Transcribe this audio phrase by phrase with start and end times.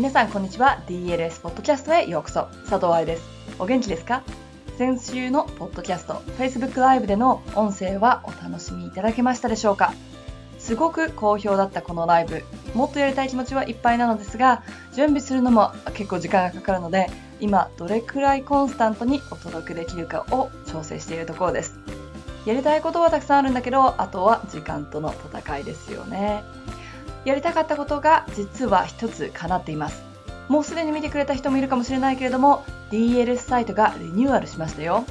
[0.00, 0.82] 皆さんこんにちは。
[0.86, 2.48] DLS ポッドキャストへようこそ。
[2.70, 3.22] 佐藤愛です。
[3.58, 4.22] お元気ですか？
[4.78, 9.92] 先週のポッドキャスト Facebook ライブでの音声はお楽しみいただけましたでしょうか？
[10.58, 12.42] すごく好評だったこのライブ
[12.72, 14.62] もっとやりたい気持ちはいっぱいなのですが
[14.94, 21.78] 準備するのも結構時間がかかるので今どれくらいコンスタントにお届けできるかを調整しているところです。
[22.46, 26.42] やりたいことはたくさんあるんだけどあとは時間との戦いですよね。
[27.24, 30.02] やりたかったことが実は一つ叶っています。
[30.48, 35.04] もうすでに見てくれた人もいるかもしれないけれども DLS サイトがリニューアルしましたよ。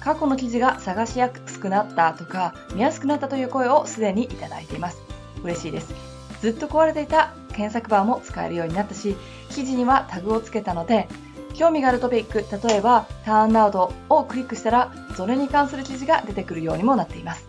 [0.00, 4.98] 過去の記事が探しやすくなったとか見やすくなったという声をすでにいただいています。
[5.42, 5.94] 嬉しいです。
[6.40, 9.16] ずっと壊れていた検索バーも使えるようになったし
[9.50, 11.08] 記事にはタグをつけたので
[11.54, 17.46] 興味があるトピック例えばターンアウトをクリックしたらそれに関する記事が出てくるようにもなっています。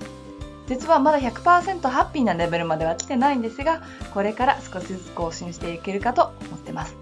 [0.74, 6.96] 実はまだ100%ハッピーなレベルまでは来てないんですがこれから少しずつ更新していけるかと思ってます。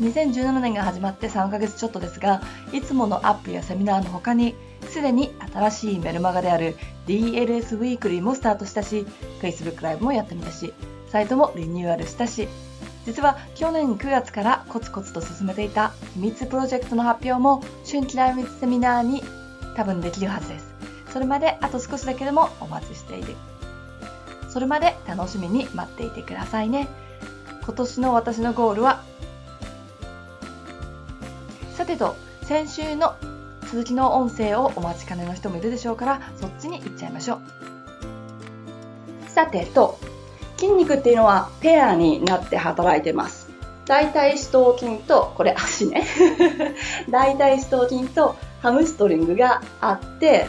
[0.00, 4.56] 2017年が始まって3ヶ月ちょっとですがいつものアップやセミナーの他に
[4.88, 6.74] すでに新しいメルマガである
[7.06, 9.06] DLS ウィークリーもスタートしたし
[9.40, 10.74] Facebook ライブもやってみたし
[11.10, 12.48] サイトもリニューアルしたし
[13.06, 19.22] 実は去年9月からコツコツと進めていた秘密プロジェクトの発表も春季来密セミナーに
[19.76, 20.73] 多分できるはずです。
[21.14, 23.36] それまであと少しだけでもお待ちしている。
[24.48, 26.88] それまで楽しみに待っていてくださいね。
[27.64, 29.04] 今年の私のゴールは
[31.76, 33.14] さてと先週の
[33.70, 37.40] 続きの音声をお待ちかねの人もいるでしょうからそっちに行っちゃいましょう。
[39.30, 40.00] さてと
[40.56, 43.48] 筋肉っていうのはペアになって働いてます。
[43.86, 46.04] 大腿四頭筋とこれ足ね。
[47.08, 50.48] 大腿四頭筋とハムストリングがあって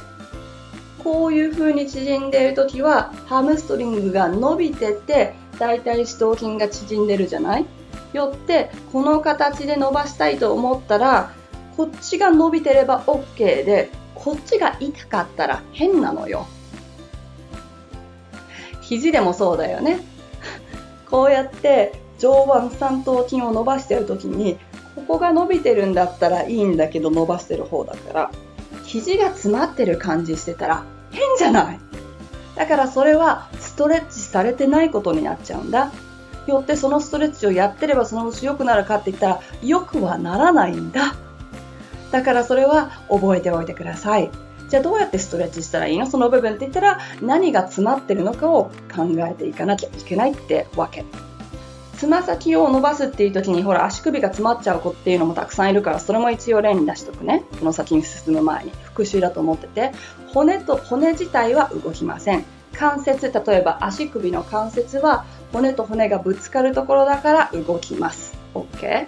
[1.05, 7.65] こういう風に縮んでいる時はハムストリングが伸びてて大腿四頭筋が縮んでるじゃない？
[8.11, 11.31] よってこの形で伸ばしたいと思ったら
[11.77, 16.47] こっちが伸びてれば OK でこっちが痛かったら変なのよ。
[18.81, 19.99] 肘でもそうだよね。
[21.09, 24.57] こうやって上腕三頭筋を伸ばしてる時に
[24.95, 28.31] ここが伸びてるんだったらいいんだけど伸ばしてる方だから
[28.85, 31.79] 肘が詰まってる感じしてたらゃない。
[32.55, 35.91] だからそれはストレッチされてないことになっちゃうんだ。
[36.47, 41.15] よってそのストレッチをやってればそのうち良くなるかって言ったら良くはならないんだ。
[42.11, 44.29] だからそれは覚えておいてください。
[44.69, 46.05] じゃあどうやってストレッチしたらいいの？
[46.07, 51.03] その部分って言ったら何が詰まってるのかを考えていかなきゃいけないってわけ。
[51.97, 57.43] つま先を伸ばすっていう時にほら足首が詰まっちゃう子っていうのもたくさんいるからそれも一応例に出しとくね。
[57.59, 58.71] この先に進む前に。
[58.83, 59.91] 復習だと思ってて。
[60.33, 62.45] 骨と骨自体は動きません。
[62.73, 68.33] 関節例えば足首の関節は骨と骨がぶつかるところだから動きます。
[68.53, 69.07] OK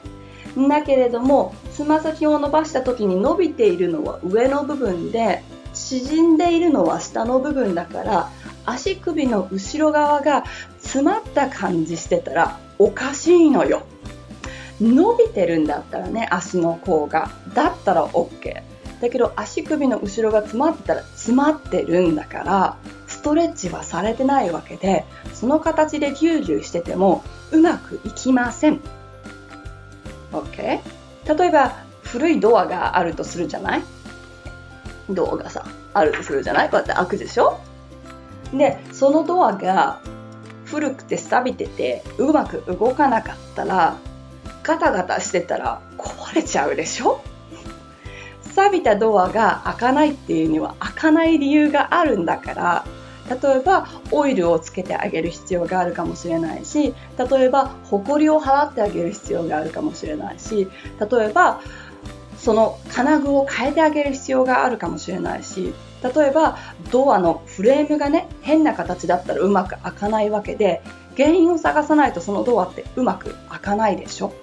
[0.70, 5.44] だけれどもつま先を伸ばした時に伸びているのは上の部分で
[5.74, 8.32] 縮んでいるのは下の部分だから
[8.68, 10.44] 足首の後ろ側が
[10.80, 13.82] 詰まった感じしてたらおかしいのよ。
[14.80, 17.32] 伸びてるんだったらね足の甲が。
[17.56, 18.62] だったら OK
[19.02, 28.82] だけど足首の後ろが詰まってたら詰まってるんだからストレッチはされてないわけでその形でギュウギュウしててもうまくいきません。
[30.34, 30.82] OK 例
[31.48, 33.84] えば古いドアがあるとするじゃない？
[35.10, 36.70] ドアがさあるとするじゃない？
[36.70, 37.60] こうやって開くでしょ？
[38.54, 40.00] でそのドアが
[40.66, 43.98] 古くて錆びててうまく動かなかったら
[44.64, 47.22] ガタガタしてたら壊れちゃうでしょ？
[48.56, 52.86] 錆びたドアが開かないっていうには開かない理由があるんだから
[53.30, 60.68] 例えばオイルをつけてあげる必要があるかもしれないし例えばホコリを払ってあげる必要があるかもしれないし
[61.00, 61.60] 例えば
[62.38, 66.58] その金具を変えてあげる必要があるかもしれないし例えば
[66.92, 70.82] ドアのフレームがね変な形だったらうまく開かないわけで
[71.16, 74.34] 原因を探さないとそのドアってうまく開かないでしょ。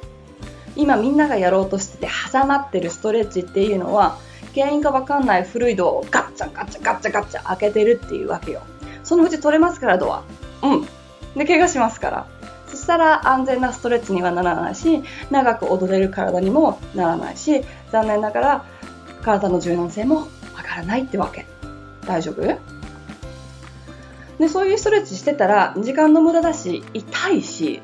[0.77, 4.19] 今みんながやろうとしてて挟まってるストレッチっていうのは
[4.55, 8.62] 原因がわかんない古いドアをガッチャガッチャガッチャガッチャ開けてるっていうわけよ。
[9.05, 10.25] そのうち取れますからドア。
[10.62, 10.89] うん。
[11.37, 12.27] で怪我しますから。
[12.67, 17.62] そしたら安全なストレッチにはならないし長く踊れる体にもならないし
[17.93, 18.65] 残念ながら
[19.23, 20.27] 体の柔軟性も
[20.75, 21.47] 上がらないってわけ。
[22.06, 22.43] 大丈夫？
[24.38, 27.81] でそういうストレッチしてたら時間の無駄だし痛いし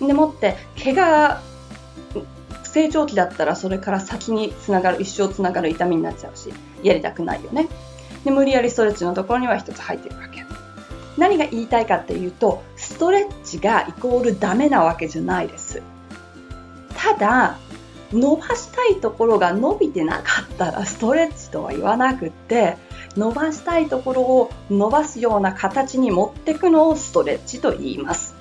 [0.00, 1.40] でもって怪我
[2.64, 6.52] 成長期だったらそれから先につながる一生つながる痛みになっちゃうし
[6.82, 7.68] やりたくないよね。
[8.24, 10.44] で無理やりストレッチのところには一つ入ってるわけ。
[11.18, 15.82] 何が言いたいかっていうとストレッチがイコールダメなわけじゃないです。
[16.96, 17.58] ただ
[18.12, 22.76] 伸ばしたいところが伸びてなかったらストレッチとは言わなくって
[23.16, 28.34] 伸ばしたいところを伸ばすような形に持っていくのをストレッチと言います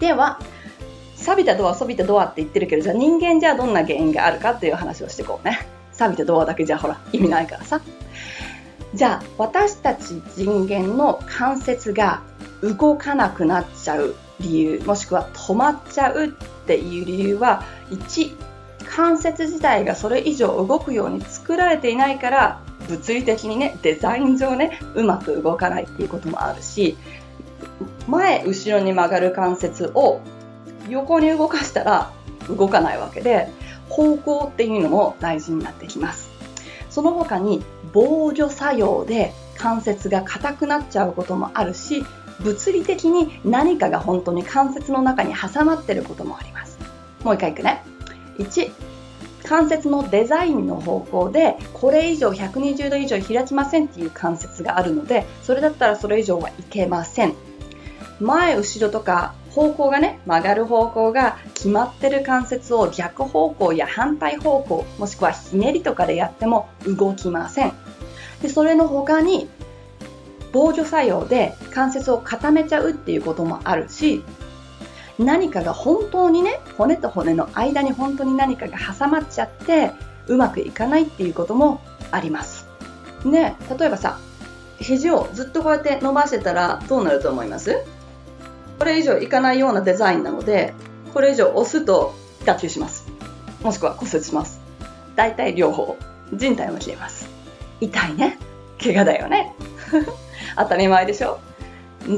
[0.00, 0.40] では
[1.22, 5.66] 錆びたドア、錆びたドアって言ってるけど、じゃあ人間じゃあどんな原因があるかっていう話をしていこうね。
[5.92, 7.80] 錆びたドアだけじゃほら意味ないからさ。
[8.94, 12.22] じゃあ私たち人間の関節が
[12.60, 16.28] 動かなくなっちゃう理由、もしくは止まっちゃうっ
[16.66, 18.36] ていう理由は、1、
[18.94, 26.98] 関節自体がそれ以上動くように作られていないから、物理的にね、デザイン上ね、うまく動かないっていうこともあるし、
[28.06, 30.20] 前、後ろに曲がる関節を
[30.90, 32.12] 横に動かしたら
[32.50, 33.48] 動かないわけで、
[33.88, 36.28] 方向っていうのも大事になってきます。
[36.90, 37.64] その他に
[37.94, 42.04] 防御作用で関節が硬くなっちゃうこともあるし、
[42.40, 46.76] 物理的に何かが本当に関節の中に挟まってることもあります。
[47.24, 47.82] もう一回いくね。
[48.38, 48.70] 1、
[49.44, 57.34] 関節のデザインの方向でこれ以上120度以上開きませんっていう関節があるのでそれだったらそれ以上はいけません
[58.20, 67.72] 前後ろとか方向がね、曲がる方向が決まってる関節を逆方向や反対方向、もしくはひねりとかでやっても動きません。
[68.40, 69.48] で、それの他に、
[70.52, 74.24] 防御作用で関節を固めちゃうっていうこともあるし、
[75.22, 79.92] 何かが本当にね、骨と骨の間に本当に何かが挟まっちゃって、
[80.26, 81.80] うまくいかないっていうことも
[82.10, 82.66] あります。
[83.24, 84.18] ね、例えばさ、
[84.78, 87.84] 肘をずっとこうやって伸ばしてたらどうなると思います？
[88.78, 90.74] これ以上いかないようなデザインなので、
[91.14, 92.14] これ以上押すと
[92.44, 93.06] 脱臼します。
[93.62, 94.60] もしくは骨折します。
[95.14, 95.96] 大体両方、
[96.32, 97.28] 人体も消えます。
[97.80, 98.38] 痛いね。
[98.82, 99.54] 怪我だよね。
[100.56, 101.38] 当たり前でしょ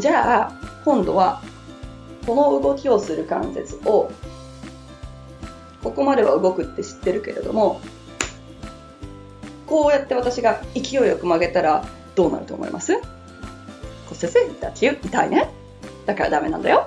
[0.01, 0.53] じゃあ、
[0.85, 1.43] 今度は、
[2.27, 4.11] この動きをする関節を、
[5.83, 7.81] ここまでは動くって知ってるけれども、
[9.67, 11.85] こうやって私が勢いよく曲げたら
[12.15, 12.95] どうなると思います？
[12.95, 13.05] 骨
[14.23, 15.31] 折、痛い？
[15.31, 15.51] ね？
[16.07, 16.87] だからダメなんだよ。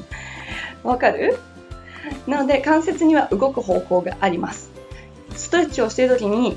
[0.82, 1.38] わかる？
[2.26, 4.70] なので関節には動く方向があります。
[5.36, 6.56] ストレッチをしている時に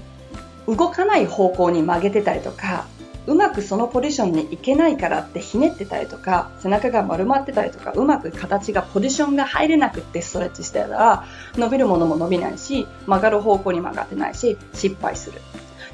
[0.68, 2.88] 動かない方向に曲げてたりとか、
[3.28, 11.26] うまくそのポジションに行けないからってひねってたりとか、背中が丸まってたりとか、うまく形が、ポジションが入れなくってストレッチしてたら、
[11.56, 15.42] 伸びるものも伸びないし、曲がる方向に曲がってないし、失敗する。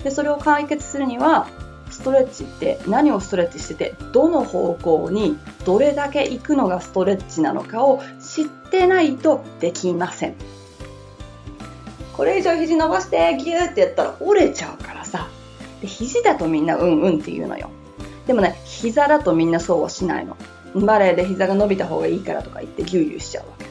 [0.04, 1.48] で、それを解決するには、
[1.92, 10.36] ストレッチって何をストレッチしててどの方向にどれだけ行くのがストレッチなのかを知ってないとできません
[12.14, 14.91] これ以上肘伸ばしてギューってやったら折れちゃうから
[15.82, 17.70] で肘だとみんなうんうんって言うのよ。
[18.28, 20.38] でもね膝だとみんなそうはしないの。
[20.76, 23.66] バレエで膝が伸びた方がいいからとか言ってギューギューしちゃうわけ。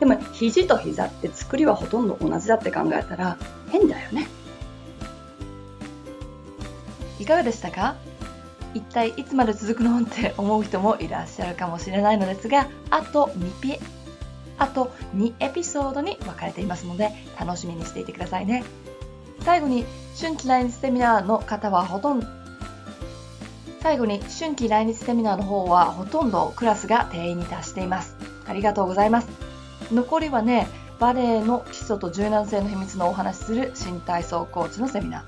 [0.00, 3.38] でも肘と膝って作りはほとんど同じだって考えたら
[3.70, 4.26] 変だよね。
[7.18, 7.94] いかがでしたか？
[8.74, 10.00] 一体いつまで続くの？
[10.00, 13.78] って思う人もいらっしゃるかもしれないのですが、あと2ピ
[14.58, 18.64] あと2エピソードに分かれていますので、楽しみにしていてくださいね。
[19.40, 19.84] 最後に、
[20.18, 22.26] 春季来日セミナーの方はほとんど、
[23.80, 28.16] 最後に春季来日セミナーの方はほとんどクラスが定員に達しています。
[28.46, 29.28] ありがとうございます。
[29.90, 30.68] 残りはね、
[31.00, 35.22] バレエの基礎と柔軟性の秘密のお話しする新体操コーチのセミナー。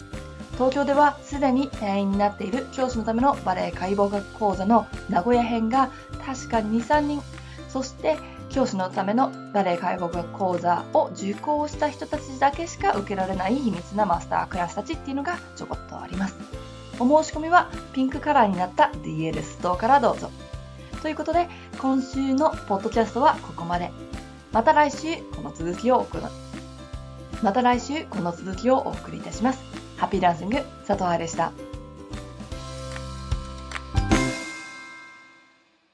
[0.55, 5.91] 東京ではすでに定員になっている教師のためのバレエ解剖学講座の名古屋編が
[6.25, 7.23] 確かに2、3人、
[7.69, 8.19] そして
[8.55, 16.37] 教師のためのバレエ解剖学講座を受講した人たちだけしか受けられない秘密なマスタークラスたちっていうのがちょこっとあります。
[17.01, 20.31] お申し込みはピンクカラーになった DL ストアからどうぞ。
[21.03, 21.49] ということで、
[21.81, 23.91] 今週のポッドキャストはここまで。
[24.53, 26.23] また来週この続きを送る。
[27.43, 29.59] また来週この続きをお送りいたします。
[29.97, 31.51] ハッピーダンシング佐藤愛でした。